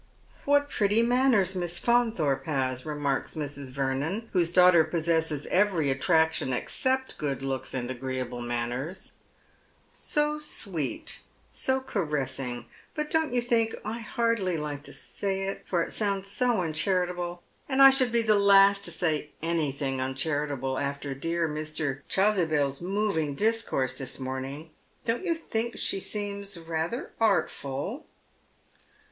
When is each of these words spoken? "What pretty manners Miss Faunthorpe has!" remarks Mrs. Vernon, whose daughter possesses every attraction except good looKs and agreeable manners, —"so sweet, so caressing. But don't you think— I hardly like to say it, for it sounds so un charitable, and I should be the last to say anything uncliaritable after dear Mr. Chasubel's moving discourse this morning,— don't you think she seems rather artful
"What 0.45 0.71
pretty 0.71 1.03
manners 1.03 1.53
Miss 1.53 1.77
Faunthorpe 1.77 2.45
has!" 2.45 2.83
remarks 2.87 3.35
Mrs. 3.35 3.67
Vernon, 3.69 4.29
whose 4.33 4.51
daughter 4.51 4.83
possesses 4.83 5.45
every 5.51 5.91
attraction 5.91 6.53
except 6.53 7.19
good 7.19 7.41
looKs 7.41 7.75
and 7.75 7.91
agreeable 7.91 8.41
manners, 8.41 9.13
—"so 9.87 10.39
sweet, 10.39 11.21
so 11.51 11.79
caressing. 11.81 12.65
But 12.95 13.11
don't 13.11 13.31
you 13.31 13.43
think— 13.43 13.75
I 13.85 13.99
hardly 13.99 14.57
like 14.57 14.81
to 14.85 14.91
say 14.93 15.43
it, 15.43 15.67
for 15.67 15.83
it 15.83 15.91
sounds 15.91 16.27
so 16.27 16.61
un 16.63 16.73
charitable, 16.73 17.43
and 17.69 17.79
I 17.79 17.91
should 17.91 18.11
be 18.11 18.23
the 18.23 18.39
last 18.39 18.83
to 18.85 18.91
say 18.91 19.29
anything 19.43 19.99
uncliaritable 20.01 20.79
after 20.79 21.13
dear 21.13 21.47
Mr. 21.47 21.99
Chasubel's 22.09 22.81
moving 22.81 23.35
discourse 23.35 23.99
this 23.99 24.19
morning,— 24.19 24.71
don't 25.05 25.23
you 25.23 25.35
think 25.35 25.77
she 25.77 25.99
seems 25.99 26.57
rather 26.57 27.11
artful 27.21 28.07